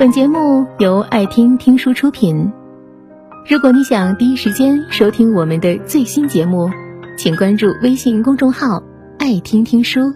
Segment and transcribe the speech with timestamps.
[0.00, 2.50] 本节目由爱听听书出品。
[3.46, 6.70] 如果你想第一时间收听我们的最新节目，
[7.18, 8.82] 请关注微信公众号
[9.20, 10.14] “爱听听书”，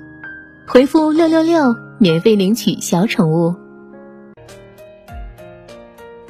[0.66, 3.54] 回复“六六六”免费领取小宠物。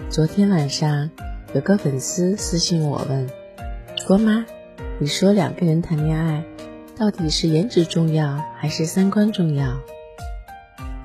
[0.09, 1.09] 昨天晚上
[1.55, 3.31] 有个粉丝私信我问
[4.05, 4.45] ：“郭妈，
[4.99, 6.43] 你说两个人谈恋爱，
[6.99, 9.79] 到底是颜值重要还是三观重要？”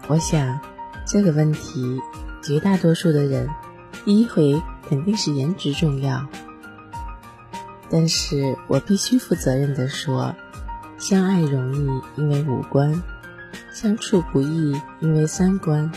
[0.10, 0.60] 我想
[1.06, 2.00] 这个问题。
[2.42, 3.50] 绝大多数的人，
[4.06, 6.26] 第一回肯定是颜值重要。
[7.90, 10.36] 但是我必须负责任的说，
[10.98, 13.04] 相爱容易因为五官，
[13.74, 15.92] 相处不易因为三观。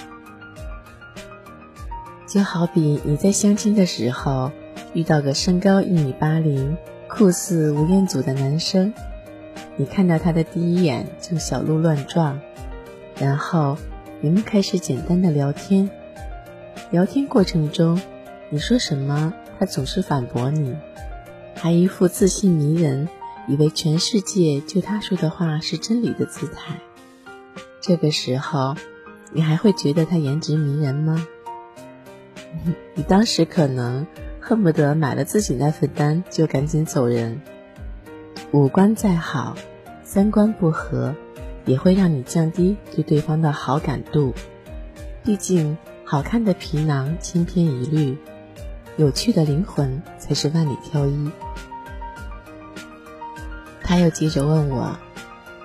[2.27, 4.53] 就好比你在相亲的时候
[4.95, 8.95] 遇到个身高一米八零、酷似吴彦祖的男生，
[9.77, 12.41] 你看到他的第一眼就小鹿乱撞，
[13.19, 13.77] 然后
[14.23, 15.91] 你们开始简单的聊天。
[16.93, 17.99] 聊天过程中，
[18.51, 20.77] 你说什么，他总是反驳你，
[21.57, 23.09] 还一副自信迷人，
[23.49, 26.77] 以为全世界就他说的话是真理的姿态。
[27.81, 28.75] 这个时候，
[29.33, 31.27] 你还会觉得他颜值迷人吗？
[32.93, 34.07] 你当时可能
[34.39, 37.41] 恨不得买了自己那份单就赶紧走人。
[38.51, 39.57] 五官再好，
[40.05, 41.15] 三观不合，
[41.65, 44.35] 也会让你降低对对方的好感度。
[45.25, 45.79] 毕竟。
[46.13, 48.19] 好看的皮囊千篇一律，
[48.99, 51.31] 有趣的灵魂才是万里挑一。
[53.83, 54.99] 他又接着问我：“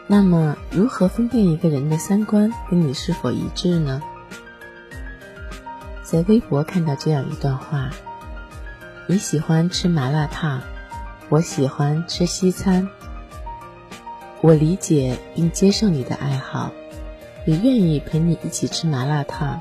[0.08, 4.02] 那么，如何分辨一个人的三观跟你是否一致呢？”
[6.02, 7.90] 在微博看到这样一段话
[9.06, 10.62] ：“你喜欢吃麻辣烫，
[11.28, 12.88] 我喜欢吃西餐。
[14.40, 16.72] 我理解并接受你的爱好，
[17.46, 19.60] 也愿意陪你一起吃麻辣烫。”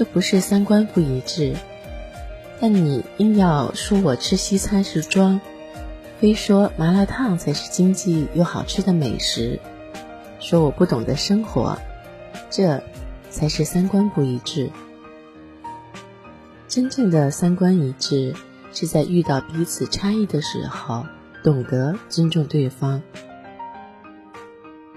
[0.00, 1.54] 这不是三观不一致，
[2.58, 5.42] 但你硬要说我吃西餐是装，
[6.18, 9.60] 非说麻辣烫才是经济又好吃的美食，
[10.38, 11.76] 说我不懂得生活，
[12.48, 12.82] 这
[13.28, 14.70] 才是三观不一致。
[16.66, 18.34] 真正的三观一致，
[18.72, 21.04] 是在遇到彼此差异的时候，
[21.44, 23.02] 懂得尊重对方。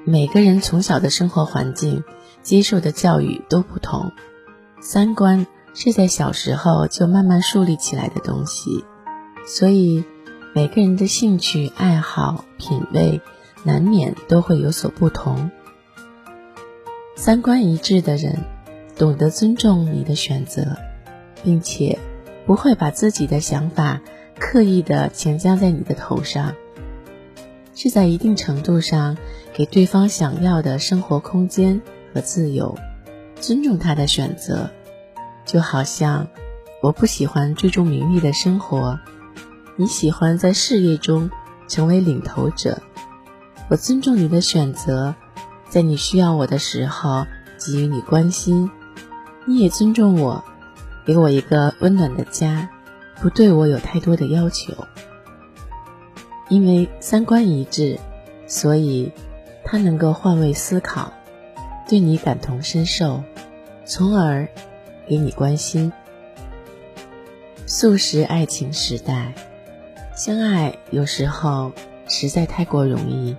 [0.05, 2.05] 每个人从小的生活环境、
[2.41, 4.13] 接受的教育都不同。
[4.85, 8.83] 三观是在小时候就慢慢树立起来的东西，
[9.47, 10.03] 所以
[10.53, 13.21] 每个人的兴趣爱好、品味
[13.63, 15.49] 难免都会有所不同。
[17.15, 18.43] 三观一致的人，
[18.97, 20.75] 懂得尊重你的选择，
[21.45, 21.97] 并且
[22.45, 24.01] 不会把自己的想法
[24.37, 26.53] 刻意的强加在你的头上，
[27.73, 29.17] 是在一定程度上
[29.53, 31.81] 给对方想要的生活空间
[32.13, 32.77] 和自由。
[33.43, 34.69] 尊重他的选择，
[35.45, 36.29] 就好像
[36.81, 38.97] 我不喜欢追逐名利的生活，
[39.75, 41.29] 你喜欢在事业中
[41.67, 42.81] 成为领头者。
[43.67, 45.13] 我尊重你的选择，
[45.67, 47.27] 在你需要我的时候
[47.59, 48.71] 给予你关心，
[49.43, 50.41] 你也尊重我，
[51.05, 52.69] 给我一个温暖的家，
[53.19, 54.73] 不对我有太多的要求。
[56.47, 57.99] 因为三观一致，
[58.47, 59.11] 所以
[59.65, 61.11] 他能够换位思考，
[61.87, 63.23] 对你感同身受。
[63.85, 64.47] 从而
[65.09, 65.91] 给你关心。
[67.65, 69.33] 素食爱情时代，
[70.15, 71.73] 相爱有时候
[72.07, 73.35] 实在太过容易，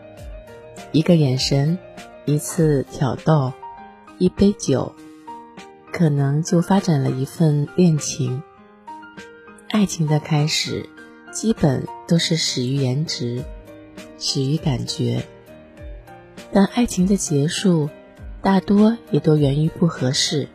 [0.93, 1.79] 一个眼神，
[2.27, 3.55] 一次挑逗，
[4.19, 4.95] 一杯酒，
[5.91, 8.43] 可能就发展了一份恋情。
[9.71, 10.91] 爱情的开始，
[11.33, 13.43] 基本都是始于颜值，
[14.19, 15.23] 始于感觉，
[16.53, 17.89] 但爱情的结束。
[18.45, 20.47] 大多也都源于不合适。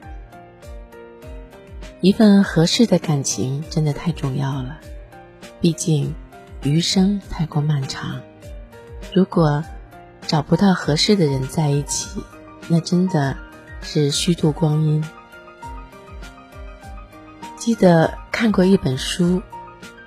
[2.01, 4.77] 一份合适的感情真的太重要了，
[5.59, 6.13] 毕竟
[6.61, 8.22] 余生太过漫长。
[9.11, 9.63] 如果
[10.27, 12.21] 找不到合适的人在一起，
[12.68, 13.36] 那真的
[13.81, 15.03] 是虚度光阴。
[17.57, 19.41] 记得看过一本书，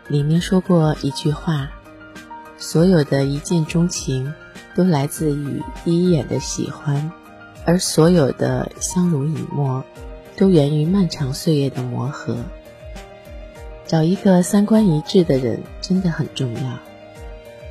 [0.07, 1.69] 里面说过一句话：
[2.57, 4.33] 所有的一见钟情，
[4.77, 7.11] 都来自于第一眼的喜欢。
[7.65, 9.85] 而所有的相濡以沫，
[10.37, 12.37] 都源于漫长岁月的磨合。
[13.87, 16.61] 找一个三观一致的人真的很重要，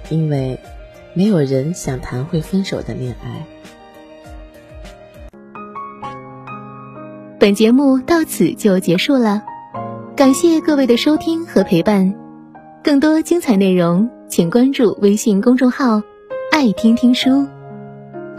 [0.09, 0.59] 因为
[1.13, 3.45] 没有人想谈会分手的恋爱。
[7.39, 9.43] 本节目到此就结束了，
[10.15, 12.13] 感谢各位的收听和陪伴。
[12.83, 16.03] 更多精彩内容，请关注微信公众号
[16.51, 17.47] “爱听听书”。